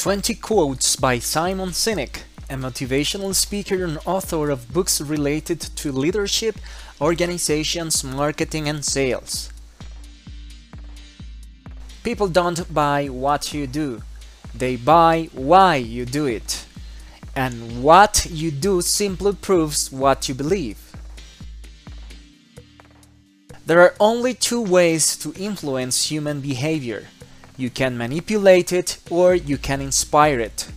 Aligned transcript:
20 0.00 0.34
Quotes 0.36 0.96
by 0.96 1.18
Simon 1.18 1.72
Sinek, 1.72 2.22
a 2.48 2.54
motivational 2.54 3.34
speaker 3.34 3.84
and 3.84 3.98
author 4.06 4.48
of 4.48 4.72
books 4.72 4.98
related 4.98 5.60
to 5.60 5.92
leadership, 5.92 6.56
organizations, 7.02 8.02
marketing, 8.02 8.66
and 8.66 8.82
sales. 8.82 9.52
People 12.02 12.28
don't 12.28 12.72
buy 12.72 13.08
what 13.08 13.52
you 13.52 13.66
do, 13.66 14.00
they 14.54 14.74
buy 14.76 15.28
why 15.34 15.76
you 15.76 16.06
do 16.06 16.24
it. 16.24 16.64
And 17.36 17.82
what 17.82 18.26
you 18.30 18.50
do 18.50 18.80
simply 18.80 19.34
proves 19.34 19.92
what 19.92 20.30
you 20.30 20.34
believe. 20.34 20.78
There 23.66 23.82
are 23.82 23.94
only 24.00 24.32
two 24.32 24.62
ways 24.62 25.14
to 25.18 25.34
influence 25.34 26.10
human 26.10 26.40
behavior 26.40 27.08
you 27.60 27.70
can 27.70 27.98
manipulate 27.98 28.72
it 28.72 28.98
or 29.10 29.34
you 29.34 29.58
can 29.58 29.80
inspire 29.80 30.40
it. 30.40 30.68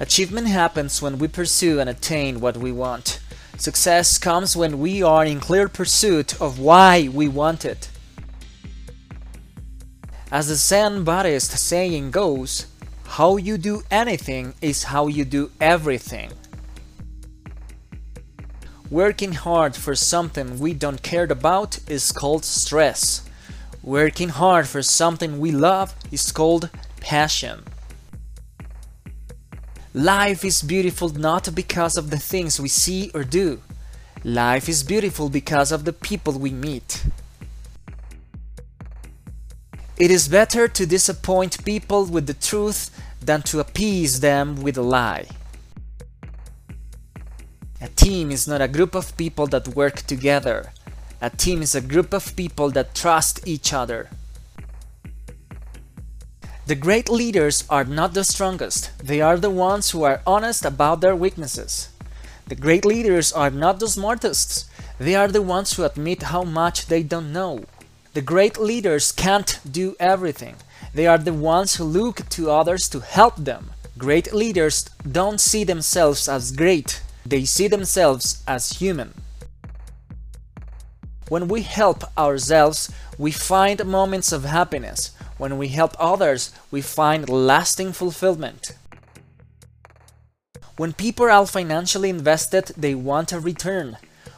Achievement 0.00 0.48
happens 0.48 1.00
when 1.00 1.18
we 1.18 1.28
pursue 1.28 1.78
and 1.78 1.88
attain 1.88 2.40
what 2.40 2.56
we 2.56 2.72
want. 2.72 3.20
Success 3.56 4.18
comes 4.18 4.56
when 4.56 4.80
we 4.80 5.02
are 5.02 5.24
in 5.24 5.38
clear 5.38 5.68
pursuit 5.68 6.40
of 6.40 6.58
why 6.58 7.08
we 7.12 7.28
want 7.28 7.64
it. 7.64 7.88
As 10.32 10.48
the 10.48 10.56
Zen 10.56 11.04
Buddhist 11.04 11.52
saying 11.52 12.10
goes, 12.10 12.66
how 13.04 13.36
you 13.36 13.58
do 13.58 13.82
anything 13.90 14.54
is 14.60 14.84
how 14.84 15.06
you 15.06 15.24
do 15.24 15.52
everything. 15.60 16.32
Working 18.90 19.32
hard 19.32 19.76
for 19.76 19.94
something 19.94 20.58
we 20.58 20.74
don't 20.74 21.02
care 21.02 21.24
about 21.24 21.78
is 21.88 22.10
called 22.10 22.44
stress. 22.44 23.22
Working 23.82 24.28
hard 24.28 24.68
for 24.68 24.80
something 24.80 25.40
we 25.40 25.50
love 25.50 25.94
is 26.12 26.30
called 26.30 26.70
passion. 27.00 27.64
Life 29.92 30.44
is 30.44 30.62
beautiful 30.62 31.08
not 31.08 31.52
because 31.54 31.96
of 31.96 32.10
the 32.10 32.18
things 32.18 32.60
we 32.60 32.68
see 32.68 33.10
or 33.12 33.24
do. 33.24 33.60
Life 34.22 34.68
is 34.68 34.84
beautiful 34.84 35.28
because 35.28 35.72
of 35.72 35.84
the 35.84 35.92
people 35.92 36.38
we 36.38 36.50
meet. 36.50 37.04
It 39.98 40.12
is 40.12 40.28
better 40.28 40.68
to 40.68 40.86
disappoint 40.86 41.64
people 41.64 42.06
with 42.06 42.28
the 42.28 42.34
truth 42.34 42.90
than 43.20 43.42
to 43.42 43.58
appease 43.58 44.20
them 44.20 44.62
with 44.62 44.78
a 44.78 44.82
lie. 44.82 45.26
A 47.80 47.88
team 47.88 48.30
is 48.30 48.46
not 48.46 48.60
a 48.60 48.68
group 48.68 48.94
of 48.94 49.16
people 49.16 49.48
that 49.48 49.68
work 49.68 50.02
together. 50.02 50.70
A 51.24 51.30
team 51.30 51.62
is 51.62 51.76
a 51.76 51.80
group 51.80 52.12
of 52.12 52.34
people 52.34 52.72
that 52.72 52.96
trust 52.96 53.46
each 53.46 53.72
other. 53.72 54.10
The 56.66 56.74
great 56.74 57.08
leaders 57.08 57.62
are 57.70 57.84
not 57.84 58.12
the 58.12 58.24
strongest, 58.24 58.90
they 58.98 59.20
are 59.20 59.38
the 59.38 59.48
ones 59.48 59.92
who 59.92 60.02
are 60.02 60.20
honest 60.26 60.64
about 60.64 61.00
their 61.00 61.14
weaknesses. 61.14 61.90
The 62.48 62.56
great 62.56 62.84
leaders 62.84 63.32
are 63.32 63.50
not 63.50 63.78
the 63.78 63.86
smartest, 63.86 64.68
they 64.98 65.14
are 65.14 65.28
the 65.28 65.42
ones 65.42 65.74
who 65.74 65.84
admit 65.84 66.24
how 66.24 66.42
much 66.42 66.86
they 66.86 67.04
don't 67.04 67.32
know. 67.32 67.66
The 68.14 68.20
great 68.20 68.58
leaders 68.58 69.12
can't 69.12 69.60
do 69.70 69.94
everything, 70.00 70.56
they 70.92 71.06
are 71.06 71.18
the 71.18 71.32
ones 71.32 71.76
who 71.76 71.84
look 71.84 72.28
to 72.30 72.50
others 72.50 72.88
to 72.88 72.98
help 72.98 73.36
them. 73.36 73.70
Great 73.96 74.34
leaders 74.34 74.90
don't 75.08 75.40
see 75.40 75.62
themselves 75.62 76.28
as 76.28 76.50
great, 76.50 77.00
they 77.24 77.44
see 77.44 77.68
themselves 77.68 78.42
as 78.48 78.70
human. 78.80 79.21
When 81.32 81.48
we 81.48 81.62
help 81.62 82.04
ourselves, 82.18 82.92
we 83.16 83.30
find 83.32 83.82
moments 83.86 84.32
of 84.32 84.44
happiness. 84.44 85.12
When 85.38 85.56
we 85.56 85.68
help 85.68 85.96
others, 85.98 86.52
we 86.70 86.82
find 86.82 87.26
lasting 87.26 87.94
fulfillment. 87.94 88.76
When 90.76 90.92
people 90.92 91.30
are 91.30 91.46
financially 91.46 92.10
invested, 92.10 92.72
they 92.76 92.94
want 92.94 93.32
a 93.32 93.40
return. 93.40 93.96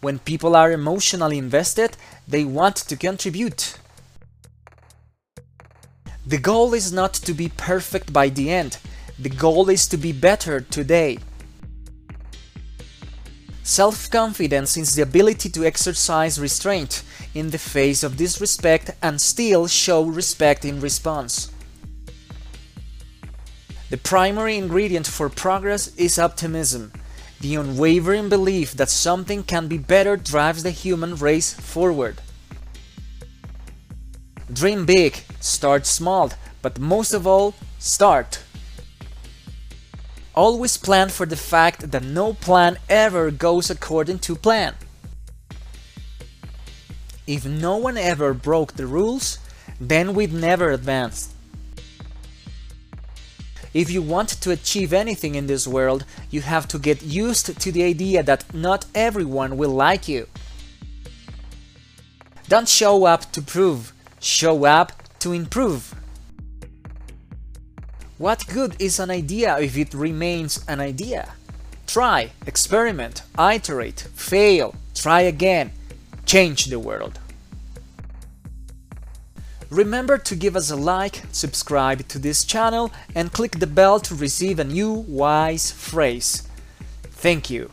When 0.00 0.20
people 0.20 0.54
are 0.54 0.70
emotionally 0.70 1.38
invested, 1.38 1.96
they 2.28 2.44
want 2.44 2.76
to 2.76 2.96
contribute. 2.96 3.78
The 6.24 6.38
goal 6.38 6.72
is 6.72 6.92
not 6.92 7.14
to 7.14 7.34
be 7.34 7.48
perfect 7.48 8.12
by 8.12 8.28
the 8.28 8.48
end. 8.52 8.78
The 9.18 9.30
goal 9.30 9.68
is 9.70 9.88
to 9.88 9.96
be 9.96 10.12
better 10.12 10.60
today. 10.60 11.18
Self-confidence 13.66 14.76
is 14.76 14.94
the 14.94 15.02
ability 15.02 15.48
to 15.48 15.66
exercise 15.66 16.38
restraint 16.38 17.02
in 17.34 17.50
the 17.50 17.58
face 17.58 18.04
of 18.04 18.16
disrespect 18.16 18.92
and 19.02 19.20
still 19.20 19.66
show 19.66 20.04
respect 20.04 20.64
in 20.64 20.80
response. 20.80 21.50
The 23.90 23.96
primary 23.96 24.56
ingredient 24.56 25.08
for 25.08 25.28
progress 25.28 25.92
is 25.96 26.16
optimism. 26.16 26.92
The 27.40 27.56
unwavering 27.56 28.28
belief 28.28 28.72
that 28.74 28.88
something 28.88 29.42
can 29.42 29.66
be 29.66 29.78
better 29.78 30.16
drives 30.16 30.62
the 30.62 30.70
human 30.70 31.16
race 31.16 31.52
forward. 31.52 32.20
Dream 34.52 34.86
big, 34.86 35.24
start 35.40 35.86
small, 35.86 36.30
but 36.62 36.78
most 36.78 37.12
of 37.12 37.26
all, 37.26 37.52
start. 37.80 38.44
Always 40.36 40.76
plan 40.76 41.08
for 41.08 41.24
the 41.24 41.36
fact 41.36 41.90
that 41.90 42.04
no 42.04 42.34
plan 42.34 42.76
ever 42.90 43.30
goes 43.30 43.70
according 43.70 44.18
to 44.20 44.36
plan. 44.36 44.74
If 47.26 47.46
no 47.46 47.78
one 47.78 47.96
ever 47.96 48.34
broke 48.34 48.74
the 48.74 48.86
rules, 48.86 49.38
then 49.80 50.14
we'd 50.14 50.34
never 50.34 50.70
advance. 50.70 51.34
If 53.72 53.90
you 53.90 54.02
want 54.02 54.28
to 54.28 54.50
achieve 54.50 54.92
anything 54.92 55.34
in 55.34 55.46
this 55.46 55.66
world, 55.66 56.04
you 56.30 56.42
have 56.42 56.68
to 56.68 56.78
get 56.78 57.02
used 57.02 57.58
to 57.60 57.72
the 57.72 57.84
idea 57.84 58.22
that 58.22 58.54
not 58.54 58.84
everyone 58.94 59.56
will 59.56 59.70
like 59.70 60.06
you. 60.06 60.28
Don't 62.48 62.68
show 62.68 63.04
up 63.04 63.32
to 63.32 63.42
prove, 63.42 63.92
show 64.20 64.66
up 64.66 64.92
to 65.20 65.32
improve. 65.32 65.94
What 68.18 68.46
good 68.46 68.76
is 68.78 68.98
an 68.98 69.10
idea 69.10 69.58
if 69.58 69.76
it 69.76 69.92
remains 69.92 70.64
an 70.66 70.80
idea? 70.80 71.34
Try, 71.86 72.30
experiment, 72.46 73.22
iterate, 73.38 74.08
fail, 74.14 74.74
try 74.94 75.20
again, 75.20 75.70
change 76.24 76.64
the 76.64 76.78
world. 76.78 77.18
Remember 79.68 80.16
to 80.16 80.34
give 80.34 80.56
us 80.56 80.70
a 80.70 80.76
like, 80.76 81.24
subscribe 81.30 82.08
to 82.08 82.18
this 82.18 82.46
channel 82.46 82.90
and 83.14 83.34
click 83.34 83.58
the 83.58 83.66
bell 83.66 84.00
to 84.00 84.14
receive 84.14 84.58
a 84.58 84.64
new 84.64 84.92
wise 84.92 85.70
phrase. 85.70 86.48
Thank 87.02 87.50
you. 87.50 87.70